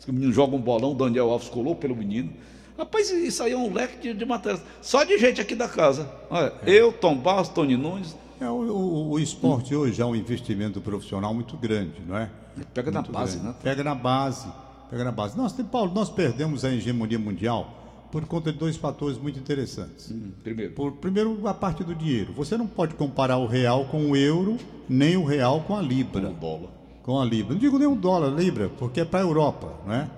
[0.08, 2.30] O menino joga um bolão, o Daniel Alves colou pelo menino.
[2.78, 4.62] Rapaz, isso aí é um leque de, de matérias.
[4.80, 6.10] Só de gente aqui da casa.
[6.30, 10.80] Olha, eu, Tom Barros, Tony Nunes, É, o, o- o esporte hoje é um investimento
[10.80, 12.30] profissional muito grande, não é?
[12.72, 13.48] Pega na Muito base, grande.
[13.48, 13.54] né?
[13.62, 14.48] Pega na base.
[14.90, 15.36] Pega na base.
[15.36, 20.10] Nós, Paulo, nós perdemos a hegemonia mundial por conta de dois fatores muito interessantes.
[20.10, 20.72] Hum, Primeiro.
[20.72, 22.32] Por, primeiro, a parte do dinheiro.
[22.32, 24.56] Você não pode comparar o real com o euro,
[24.88, 26.28] nem o real com a libra.
[26.28, 26.70] O dólar.
[27.04, 27.54] Com a libra.
[27.54, 30.10] Não digo nem o dólar, libra, porque é para a Europa, não é?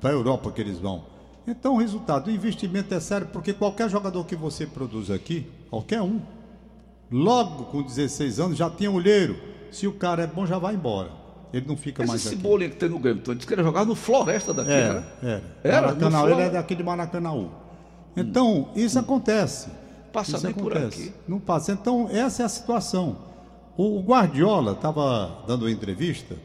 [0.00, 1.04] Para a Europa que eles vão.
[1.46, 6.00] Então, o resultado, o investimento é sério, porque qualquer jogador que você produz aqui, qualquer
[6.00, 6.20] um,
[7.10, 9.36] logo com 16 anos já tem olheiro.
[9.72, 11.21] Se o cara é bom, já vai embora.
[11.52, 12.42] Ele não fica Mas mais esse aqui.
[12.42, 15.04] bolinho que tem no Grêmio, então, disse que ele jogar no Floresta daqui, Era, né?
[15.22, 15.42] era.
[15.62, 15.80] Era?
[15.82, 17.50] Maracanã, Não ele é daqui de Maracanaú.
[18.16, 19.68] Então, isso acontece.
[20.12, 21.02] Passa isso nem por acontece.
[21.08, 21.12] aqui.
[21.26, 21.72] Não passa.
[21.72, 23.16] Então, essa é a situação.
[23.76, 26.36] O o Guardiola estava dando uma entrevista,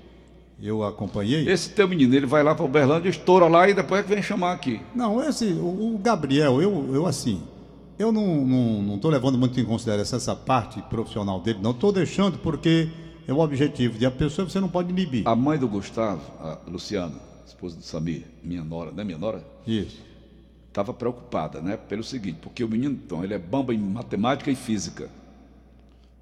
[0.61, 1.47] eu acompanhei.
[1.49, 4.23] Esse teu menino, ele vai lá para Uberlândia, estoura lá e depois é que vem
[4.23, 4.79] chamar aqui.
[4.95, 7.43] Não, esse, o, o Gabriel, eu, eu assim,
[7.99, 11.91] eu não não não estou levando muito em consideração essa parte profissional dele, não estou
[11.91, 12.89] deixando porque
[13.27, 15.27] é o objetivo de a pessoa você não pode inibir.
[15.27, 19.03] A mãe do Gustavo, a Luciana, esposa do Samir, minha nora, né?
[19.03, 20.01] Minha nora, Isso.
[20.69, 21.75] estava preocupada, né?
[21.75, 25.09] Pelo seguinte, porque o menino, então, ele é bamba em matemática e física.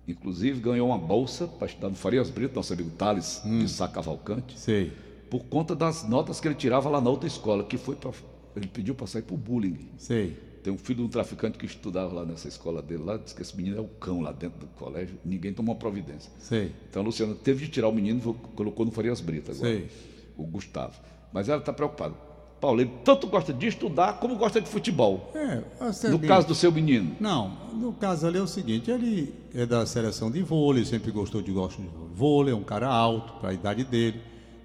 [0.07, 4.57] Inclusive, ganhou uma bolsa para estudar no Farias Brito, nosso amigo Thales, de Sá Cavalcante,
[4.59, 4.91] Sei.
[5.29, 8.11] por conta das notas que ele tirava lá na outra escola, que foi para.
[8.55, 9.89] Ele pediu para sair para o bullying.
[9.97, 10.37] Sei.
[10.65, 13.43] Tem um filho de um traficante que estudava lá nessa escola dele, lá, disse que
[13.43, 16.32] esse menino é o cão lá dentro do colégio, ninguém tomou providência.
[16.39, 16.71] Sei.
[16.89, 19.88] Então a Luciana teve de tirar o menino e colocou no Farias Brito agora, Sei.
[20.36, 20.99] o Gustavo.
[21.32, 22.15] Mas ela está preocupada.
[22.60, 25.32] Paulo, ele tanto gosta de estudar como gosta de futebol.
[25.36, 25.62] É,
[26.10, 29.86] No caso do seu menino, Não, no caso ali é o seguinte, ele é da
[29.86, 33.54] seleção de vôlei, sempre gostou de gosto de vôlei, é um cara alto para a
[33.54, 34.19] idade dele.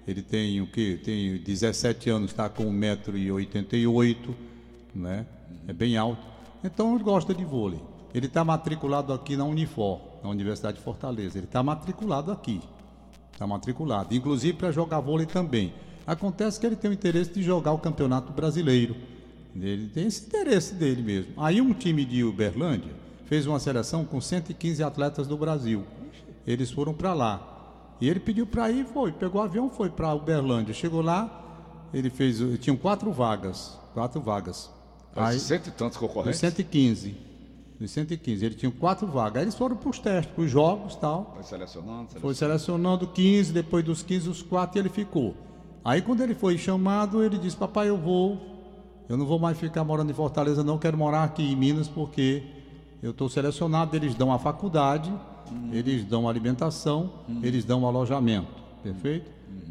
[0.07, 0.99] Ele tem o quê?
[1.03, 4.33] Tem 17 anos, está com 1,88m,
[4.95, 5.27] né?
[5.67, 6.21] É bem alto.
[6.63, 7.79] Então ele gosta de vôlei.
[8.13, 11.37] Ele está matriculado aqui na Unifor, na Universidade de Fortaleza.
[11.37, 12.61] Ele está matriculado aqui.
[13.31, 14.13] Está matriculado.
[14.13, 15.73] Inclusive para jogar vôlei também.
[16.05, 18.95] Acontece que ele tem o interesse de jogar o Campeonato Brasileiro.
[19.55, 21.33] Ele tem esse interesse dele mesmo.
[21.37, 22.93] Aí um time de Uberlândia
[23.25, 25.85] fez uma seleção com 115 atletas do Brasil.
[26.45, 27.47] Eles foram para lá.
[27.99, 30.73] E ele pediu para ir, foi, pegou o avião, foi para Uberlândia.
[30.73, 34.71] Chegou lá, ele fez, tinham quatro vagas, quatro vagas.
[35.15, 36.39] Aí, cento e tantos dos concorrentes.
[36.39, 37.15] 115.
[37.79, 39.37] Dos 115, ele tinha quatro vagas.
[39.37, 41.31] Aí eles foram para os testes, para os jogos e tal.
[41.33, 42.35] Vai selecionando, Foi selecionando.
[42.35, 45.35] selecionando 15, depois dos 15, os quatro e ele ficou.
[45.83, 48.37] Aí quando ele foi chamado, ele disse: Papai, eu vou.
[49.09, 50.77] Eu não vou mais ficar morando em Fortaleza, não.
[50.77, 52.43] Quero morar aqui em Minas porque
[53.01, 53.95] eu estou selecionado.
[53.95, 55.11] Eles dão a faculdade,
[55.73, 58.61] eles dão alimentação, eles dão alojamento.
[58.83, 59.29] Perfeito?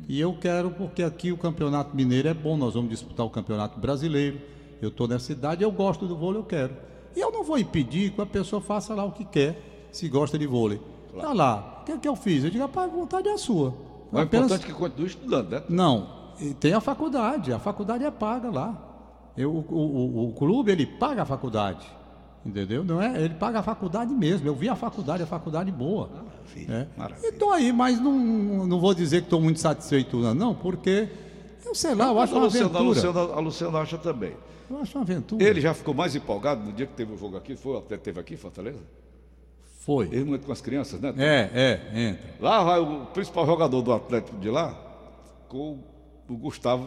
[0.09, 2.57] E eu quero porque aqui o Campeonato Mineiro é bom.
[2.57, 4.41] Nós vamos disputar o Campeonato Brasileiro.
[4.81, 6.75] Eu estou nessa cidade, eu gosto do vôlei, eu quero.
[7.15, 10.39] E eu não vou impedir que a pessoa faça lá o que quer, se gosta
[10.39, 10.81] de vôlei.
[11.21, 11.81] Tá lá.
[11.83, 12.45] O que, que eu fiz?
[12.45, 13.75] Eu digo, rapaz, a vontade é a sua.
[14.13, 15.63] O Apenas- importante é que continue estudando, né?
[15.69, 16.07] Não,
[16.61, 18.87] tem a faculdade, a faculdade é paga lá.
[19.37, 21.87] Eu, o, o- o clube, ele paga a faculdade.
[22.45, 22.83] Entendeu?
[22.83, 24.47] Não é, ele paga a faculdade mesmo.
[24.49, 26.09] Eu vi a faculdade, a faculdade boa.
[26.09, 26.99] Maravilha, É.
[26.99, 27.29] maravilha.
[27.29, 31.09] E tô aí, mas não, não vou dizer que estou muito satisfeito, não, porque
[31.65, 32.85] eu sei lá, eu acho a, uma Luciana, a, aventura.
[32.85, 34.37] Luciana, a Luciana acha também.
[34.69, 35.43] Eu acho uma aventura.
[35.43, 38.21] Ele já ficou mais empolgado no dia que teve o jogo aqui, foi até teve
[38.21, 38.81] aqui em Fortaleza?
[39.81, 40.07] foi.
[40.07, 41.13] Ele não entra com as crianças, né?
[41.19, 42.35] É, é, entra.
[42.39, 44.79] Lá vai o principal jogador do Atlético de lá,
[45.49, 45.79] com
[46.29, 46.87] o Gustavo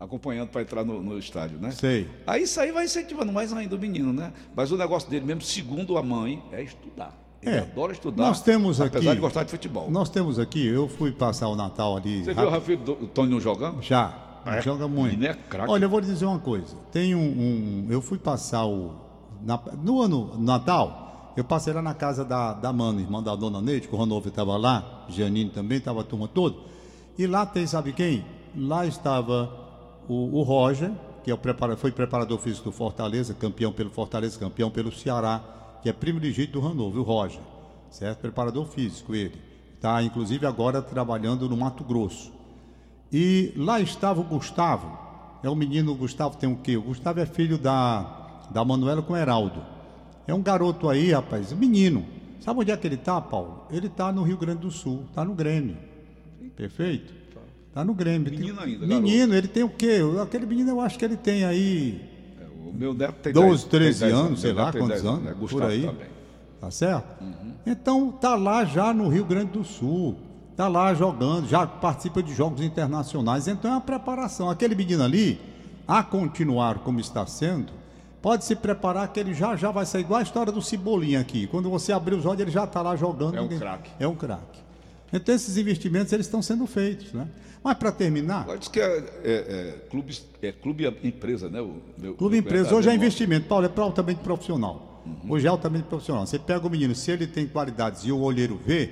[0.00, 1.70] acompanhando para entrar no, no estádio, né?
[1.70, 2.08] Sei.
[2.26, 4.32] Aí isso aí vai incentivando mais ainda o menino, né?
[4.54, 7.16] Mas o negócio dele mesmo, segundo a mãe, é estudar.
[7.42, 7.58] Ele É.
[7.60, 8.24] adora estudar.
[8.24, 9.90] Nós temos apesar aqui- de gostar de futebol.
[9.90, 12.24] Nós temos aqui, eu fui passar o Natal ali.
[12.24, 12.78] Você viu o rápido.
[12.78, 13.82] Rafael do, Tony jogando?
[13.82, 14.14] Já.
[14.46, 14.60] É?
[14.60, 15.14] Joga muito.
[15.14, 15.70] Ele é craque.
[15.70, 16.76] Olha, eu vou lhe dizer uma coisa.
[16.90, 17.20] Tem um.
[17.20, 18.94] um- eu fui passar o.
[19.40, 23.60] na- no ano Natal, eu passei lá na casa da, da Mano, irmã da dona
[23.60, 26.56] Neide, que o Ronaldo estava lá, Janine também, estava a turma toda.
[27.18, 28.24] E lá tem, sabe quem?
[28.56, 29.50] Lá estava
[30.08, 30.90] o, o Roger,
[31.24, 35.40] que é o prepara, foi preparador físico do Fortaleza, campeão pelo Fortaleza, campeão pelo Ceará,
[35.82, 37.40] que é primo legítimo do Ranovo, o Roger.
[37.90, 38.20] Certo?
[38.20, 39.34] Preparador físico, ele.
[39.74, 42.32] Está, inclusive, agora trabalhando no Mato Grosso.
[43.12, 44.96] E lá estava o Gustavo.
[45.42, 46.76] É o menino, o Gustavo tem o quê?
[46.76, 49.60] O Gustavo é filho da, da Manuela com o Heraldo.
[50.26, 52.06] É um garoto aí, rapaz, um menino.
[52.40, 53.66] Sabe onde é que ele tá, Paulo?
[53.70, 55.76] Ele tá no Rio Grande do Sul, tá no Grêmio.
[56.56, 57.12] Perfeito?
[57.74, 58.30] Tá no Grêmio.
[58.30, 60.00] Menino ainda, Menino, ele tem o quê?
[60.22, 62.11] Aquele menino eu acho que ele tem aí
[62.72, 65.22] o meu neto tem 12, 10, 13 tem 10 anos, sei lá quantos 10 anos,
[65.24, 65.36] né?
[65.38, 65.82] por aí.
[65.82, 66.06] também.
[66.60, 67.24] Tá certo?
[67.66, 70.16] Então tá lá já no Rio Grande do Sul.
[70.56, 73.48] Tá lá jogando, já participa de jogos internacionais.
[73.48, 74.48] Então é uma preparação.
[74.48, 75.40] Aquele menino ali,
[75.88, 77.72] a continuar como está sendo,
[78.20, 81.46] pode se preparar que ele já já vai ser igual a história do Cebolinha aqui.
[81.46, 83.36] Quando você abrir os olhos, ele já está lá jogando.
[83.36, 83.90] É um craque.
[83.98, 84.60] É um craque.
[85.12, 87.28] Então esses investimentos eles estão sendo feitos, né?
[87.62, 91.60] Mas para terminar, Agora diz que é, é, é, clube, é clube empresa, né?
[91.60, 95.02] O, meu, Clube meu empresa hoje é investimento, Paulo, é altamente profissional.
[95.28, 96.26] Hoje é altamente profissional.
[96.26, 98.90] Você pega o menino, se ele tem qualidades e o olheiro vê,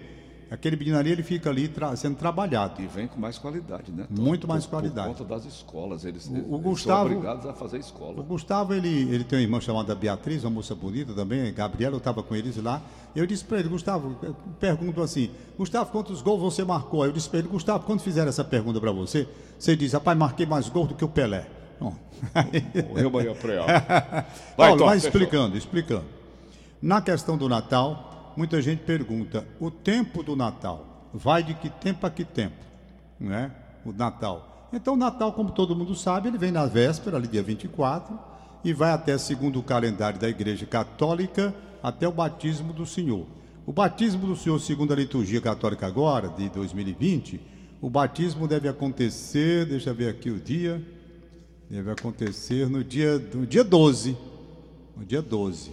[0.50, 2.82] aquele menino ali ele fica ali tra- sendo trabalhado.
[2.82, 4.06] E vem com mais qualidade, né?
[4.10, 5.08] Muito mais Por- qualidade.
[5.08, 6.04] Por conta das escolas.
[6.04, 8.22] Eles, O- o eles Gustavo- são obrigados a fazer O escola.
[8.22, 12.22] Gustavo, ele, ele tem uma irmã chamada Beatriz, uma moça bonita também, Gabriela, eu estava
[12.22, 12.82] com eles lá.
[13.14, 14.16] Eu disse para ele, Gustavo,
[14.60, 17.04] pergunto assim, Gustavo, quantos gols você marcou?
[17.04, 20.46] Eu disse para ele, Gustavo, quando fizeram essa pergunta para você, você diz, rapaz, marquei
[20.46, 21.46] mais gols do que o Pelé.
[21.80, 21.94] Bom,
[22.90, 23.66] O Rio Bahia Preal.
[24.56, 25.20] Paulo, Tom, mas fechou.
[25.20, 26.04] explicando, explicando.
[26.82, 32.06] Na questão do Natal, muita gente pergunta: o tempo do Natal vai de que tempo
[32.06, 32.64] a que tempo?
[33.18, 33.50] Não é?
[33.84, 34.68] O Natal.
[34.72, 38.16] Então, o Natal, como todo mundo sabe, ele vem na véspera, ali dia 24,
[38.64, 43.26] e vai até, segundo o calendário da Igreja Católica, até o batismo do Senhor.
[43.66, 47.40] O batismo do Senhor, segundo a liturgia católica agora, de 2020,
[47.80, 50.84] o batismo deve acontecer, deixa eu ver aqui o dia,
[51.68, 54.16] deve acontecer no dia, no dia 12.
[54.96, 55.72] No dia 12.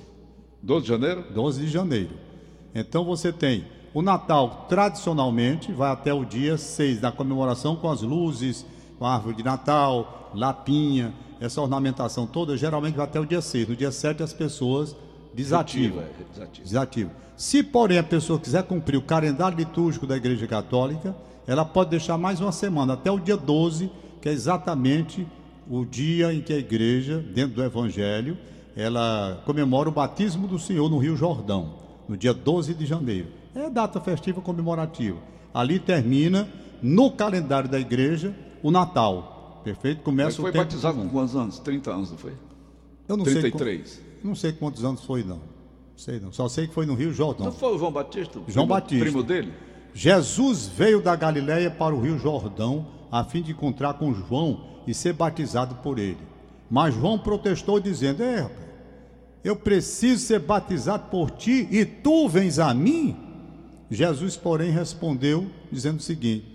[0.63, 1.25] 12 de janeiro?
[1.33, 2.26] 12 de janeiro.
[2.73, 8.01] Então você tem o Natal, tradicionalmente, vai até o dia 6 da comemoração com as
[8.01, 8.65] luzes,
[8.99, 13.69] com a árvore de Natal, lapinha, essa ornamentação toda, geralmente vai até o dia 6.
[13.69, 14.95] No dia 7 as pessoas
[15.33, 16.01] desativam.
[16.01, 16.67] É, desativo.
[16.67, 17.11] Desativo.
[17.35, 22.17] Se, porém, a pessoa quiser cumprir o calendário litúrgico da Igreja Católica, ela pode deixar
[22.17, 23.89] mais uma semana, até o dia 12,
[24.21, 25.25] que é exatamente
[25.69, 28.37] o dia em que a igreja, dentro do Evangelho,
[28.75, 33.27] ela comemora o batismo do Senhor no Rio Jordão, no dia 12 de janeiro.
[33.55, 35.17] É data festiva comemorativa.
[35.53, 36.47] Ali termina,
[36.81, 39.61] no calendário da igreja, o Natal.
[39.63, 39.97] Perfeito?
[39.97, 41.59] Ele Começa foi o tempo batizado com quantos anos?
[41.59, 42.33] 30 anos, não foi?
[43.07, 43.95] Eu não sei, 33.
[44.21, 45.39] qu- não sei quantos anos foi, não.
[45.95, 46.31] Sei não.
[46.31, 47.47] Só sei que foi no Rio Jordão.
[47.47, 48.33] Não foi o João Batista?
[48.47, 49.03] João primo- Batista.
[49.05, 49.51] Primo dele?
[49.93, 54.93] Jesus veio da Galiléia para o Rio Jordão a fim de encontrar com João e
[54.93, 56.17] ser batizado por ele.
[56.69, 58.66] Mas João protestou dizendo: É, rapaz,
[59.43, 63.15] eu preciso ser batizado por ti e tu vens a mim?
[63.89, 66.45] Jesus, porém, respondeu dizendo o seguinte: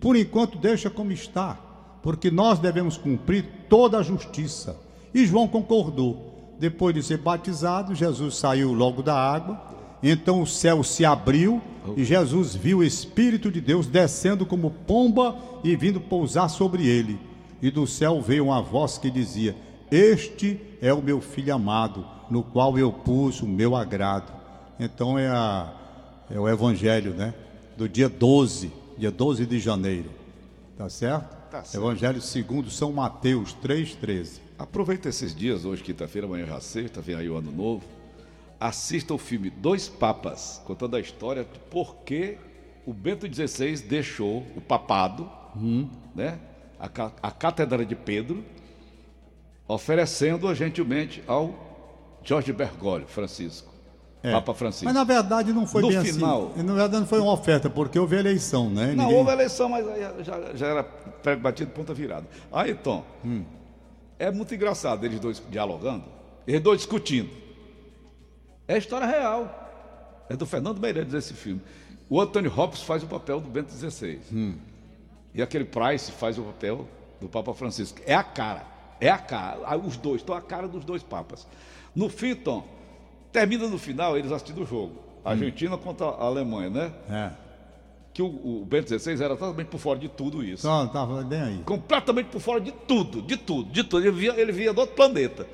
[0.00, 1.58] Por enquanto deixa como está,
[2.02, 4.76] porque nós devemos cumprir toda a justiça.
[5.14, 6.30] E João concordou.
[6.58, 9.60] Depois de ser batizado, Jesus saiu logo da água.
[10.02, 11.60] Então o céu se abriu
[11.96, 17.18] e Jesus viu o Espírito de Deus descendo como pomba e vindo pousar sobre ele.
[17.60, 19.56] E do céu veio uma voz que dizia:
[19.92, 24.32] Este é o meu filho amado, no qual eu pus o meu agrado.
[24.80, 25.70] Então é, a,
[26.30, 27.34] é o evangelho, né?
[27.76, 30.10] Do dia 12, dia 12 de janeiro.
[30.78, 31.36] Tá certo?
[31.50, 31.84] Tá certo.
[31.84, 34.40] Evangelho segundo São Mateus 3,13.
[34.58, 37.84] Aproveita esses dias, hoje quinta-feira, amanhã já sexta, vem aí o ano novo.
[38.58, 42.38] Assista o filme Dois Papas, contando a história de por que
[42.86, 45.30] o Bento XVI deixou o papado,
[46.14, 46.38] né,
[46.80, 46.86] a,
[47.22, 48.42] a cátedra de Pedro,
[49.74, 51.54] oferecendo-a gentilmente ao
[52.22, 53.70] Jorge Bergoglio, Francisco.
[54.22, 54.30] É.
[54.30, 54.84] Papa Francisco.
[54.84, 56.62] Mas na verdade não foi No bem final- assim.
[56.62, 58.94] Na verdade não foi uma oferta, porque houve eleição, né?
[58.94, 59.84] Não, Ninguém- houve eleição, mas
[60.24, 62.24] já, já era prego batido, ponta virada.
[62.52, 63.42] Aí, Tom, Hum.
[64.20, 66.04] é muito engraçado eles dois dialogando,
[66.46, 67.30] eles dois discutindo.
[68.68, 69.58] É história real.
[70.30, 71.60] É do Fernando Meirelles esse filme.
[72.08, 74.20] O Anthony Hopkins faz o papel do Bento XVI.
[74.32, 74.54] Hum.
[75.34, 76.86] E aquele Price faz o papel
[77.20, 77.98] do Papa Francisco.
[78.06, 78.64] É a cara.
[79.02, 79.76] É a cara.
[79.78, 81.46] Os dois, estão a cara dos dois papas.
[81.94, 82.64] No fim, Tom,
[83.32, 84.92] termina no final eles assistindo o jogo.
[85.24, 86.92] Argentina contra a Alemanha, né?
[87.10, 87.30] É.
[88.14, 90.62] que o, o Bento XVI era totalmente por fora de tudo isso.
[90.62, 91.58] Só tava bem aí.
[91.64, 94.02] Completamente por fora de tudo, de tudo, de tudo.
[94.06, 95.46] Ele via, ele via do outro planeta.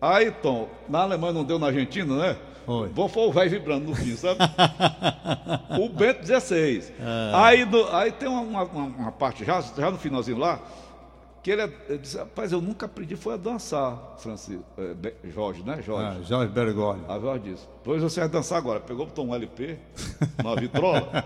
[0.00, 2.36] Aí, Tom, na Alemanha não deu na Argentina, né?
[2.66, 2.88] Foi.
[2.88, 4.38] Bom foi o velho vibrando no fim, sabe?
[5.80, 6.92] o Bento XVI.
[6.98, 7.32] É.
[7.34, 10.60] Aí, no- aí tem uma, uma- uma parte, já, já no finalzinho lá,
[11.44, 15.62] que ele, ele disse, rapaz, eu nunca aprendi, foi a dançar, Francisco, eh, Be- Jorge,
[15.62, 15.78] né?
[15.84, 16.06] Jorge.
[16.18, 17.04] Ah, Jorge Bergoglio.
[17.06, 18.80] A Jorge disse, pois você vai dançar agora.
[18.80, 19.76] Pegou, botou um LP,
[20.42, 21.22] uma vitrola.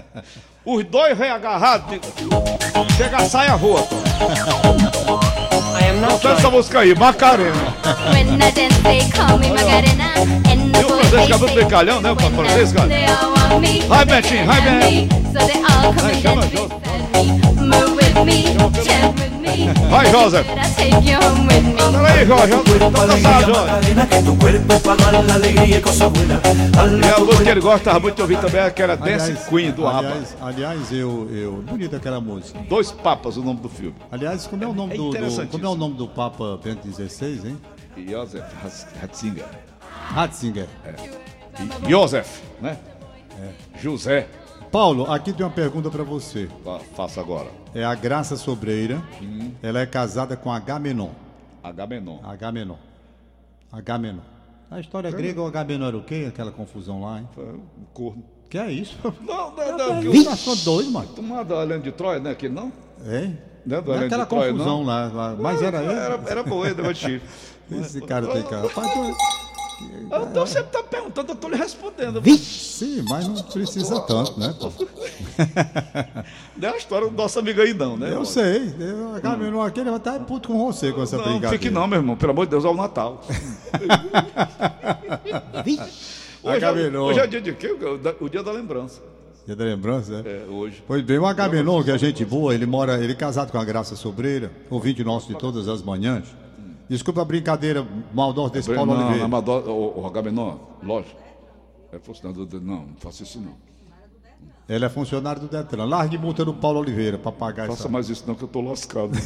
[0.64, 1.94] Os dois vêm agarrados.
[2.96, 3.80] Chega a saia rua.
[5.78, 7.52] I am not Canta essa música aí, Macarena.
[8.14, 10.14] When I dance, they call me Macarena.
[10.50, 12.14] And the E o Francisco é do brincalhão, né?
[12.14, 12.78] Francisco.
[13.88, 15.08] Vai, Betinho, vai, Betinho.
[15.34, 16.89] and chama, dance
[19.90, 20.42] Vai, José.
[20.42, 21.70] That I take you home with me.
[22.20, 22.52] Peraí, Jorge.
[22.54, 22.56] E
[24.06, 24.72] que cuerpo.
[27.50, 30.08] ele gostava muito de ouvir também é aquela Dance Queen do ABBA.
[30.08, 31.52] aliás, aliás, eu, eu.
[31.62, 32.58] Bonita aquela música.
[32.68, 33.94] Dois papas, o nome do filme.
[34.10, 35.46] Aliás, como é o nome É do, do.
[35.48, 37.58] Como é o nome do Papa Bento XVI, hein?
[38.08, 38.44] Josef
[39.00, 39.44] Ratzinger.
[40.14, 40.66] Ratzinger.
[41.86, 42.76] E Josef, né?
[43.80, 44.26] José.
[44.70, 46.48] Paulo, aqui tem uma pergunta para você.
[46.64, 47.48] Fa- Faça agora.
[47.74, 49.02] É a Graça Sobreira.
[49.20, 49.50] Hum.
[49.62, 51.08] Ela é casada com Agamenon.
[51.62, 52.18] Agamenon.
[52.22, 52.76] Agamenon.
[53.72, 54.20] Agamenon.
[54.70, 56.26] A história grega, o Agamenon era o quê?
[56.28, 57.28] Aquela confusão lá, hein?
[57.34, 57.60] Foi um
[57.92, 58.22] corno.
[58.48, 58.96] Que é isso?
[59.20, 60.00] Não, não, não.
[60.00, 61.08] que o- caras são doidos, mano.
[61.14, 62.30] Tomada a Helena de Troia, né?
[62.30, 62.72] Aquele não?
[63.04, 63.30] É?
[63.66, 64.86] Não é do Não é aquela Troia, confusão não?
[64.86, 65.36] lá, lá.
[65.38, 65.92] Mas era ele.
[65.92, 67.28] Era, era boa, ele negócio de chifre.
[67.80, 68.66] Esse cara tem cara.
[68.68, 69.16] Rapaz, tu-
[70.34, 72.20] Tô, você tá perguntando, eu tô lhe respondendo.
[72.36, 74.54] Sim, mas não precisa tanto, né?
[74.58, 74.70] pô?
[76.56, 78.12] Não é a história do nosso amigo aí, não, né?
[78.12, 78.74] Eu sei.
[78.78, 81.58] Eu, aqui, ele vai estar puto com você com essa Não, brincadeira.
[81.58, 82.16] fique não, meu irmão.
[82.16, 83.22] Pelo amor de Deus, é o Natal.
[86.42, 87.76] hoje, é, hoje é dia de quê?
[88.20, 89.00] O dia da lembrança.
[89.46, 90.28] Dia da lembrança, é?
[90.28, 90.82] É, hoje.
[90.86, 93.64] Pois bem, o Agamenon, que é gente boa, ele mora, ele é casado com a
[93.64, 96.24] Graça Sobreira, ouvinte nosso de todas as manhãs.
[96.90, 99.24] Desculpa a brincadeira maldosa desse Paulo não, Oliveira.
[99.24, 101.20] Amador, o, o Agamenon, lógico.
[101.92, 102.60] É funcionário do.
[102.60, 103.54] Não, não faça isso não.
[104.68, 105.84] Ele é funcionário do Detran.
[105.84, 107.88] Largue multa do Paulo Oliveira para pagar Faça essa.
[107.88, 109.10] mais isso não, que eu tô lascado.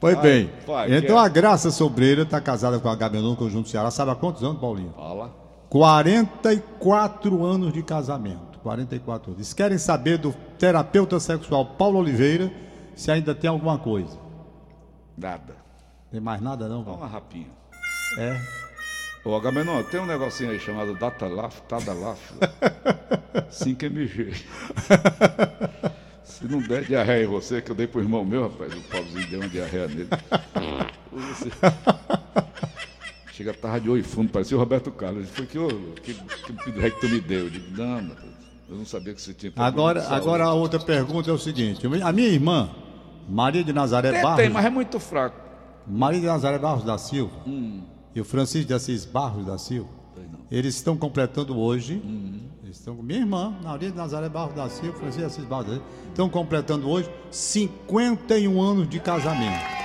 [0.00, 1.24] Pois bem, vai, então é?
[1.24, 3.90] a Graça Sobreira está casada com a Agamenon, Conjunto Ceará.
[3.90, 4.92] Sabe há quantos anos, Paulinho?
[4.94, 5.34] Fala.
[5.68, 8.60] 44 anos de casamento.
[8.60, 9.38] 44 anos.
[9.40, 12.48] Eles querem saber do terapeuta sexual Paulo Oliveira
[12.94, 14.16] se ainda tem alguma coisa.
[15.16, 15.67] Nada.
[16.10, 16.82] Tem mais nada não?
[16.82, 17.46] Dá uma rapinha.
[18.18, 18.40] É.
[19.24, 22.18] Ô, Agamenon, tem um negocinho aí chamado Datalaf, Tadalaf.
[23.50, 24.34] 5mg.
[26.24, 29.26] Se não der diarreia em você, que eu dei pro irmão meu, rapaz, o pobrezinho
[29.28, 30.08] deu uma diarreia nele.
[31.12, 31.50] Você-
[33.32, 35.22] Chega tarde de olho fundo, parecia o Roberto Carlos.
[35.24, 35.68] Ele foi que, ô,
[36.02, 37.44] que, que pedido que tu me deu?
[37.44, 37.98] Eu digo, não,
[38.68, 41.38] eu não sabia que você tinha Agora, de saúde." agora a outra pergunta é o
[41.38, 42.68] seguinte: a minha irmã,
[43.28, 45.47] Maria de Nazaré tem, Barros, tem, mas é muito fraco.
[45.88, 47.82] Maria de Nazaré Barros da Silva Hum.
[48.14, 49.88] e o Francisco de Assis Barros da Silva,
[50.50, 52.02] eles estão completando hoje.
[52.04, 52.40] Hum.
[52.64, 55.86] estão, minha irmã, Maria de Nazaré Barros da Silva, Francisco de Assis Barros da Silva,
[56.08, 59.78] estão completando hoje 51 anos de casamento.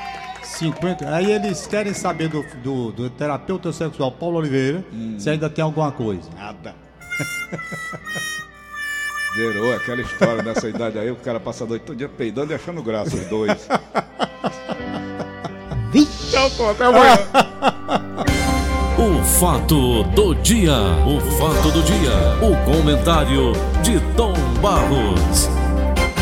[0.44, 1.10] 50.
[1.16, 5.16] Aí eles querem saber do, do, do terapeuta sexual Paulo Oliveira Hum.
[5.20, 6.30] se ainda tem alguma coisa.
[6.36, 6.76] Nada.
[9.36, 12.84] Zerou aquela história nessa idade aí, o cara passa noite todo dia peidando e achando
[12.84, 13.68] graça, os dois.
[16.34, 17.20] Tchau, até amanhã.
[18.96, 20.78] O fato do dia.
[21.06, 22.12] O fato do dia.
[22.42, 25.50] O comentário de Tom Barros.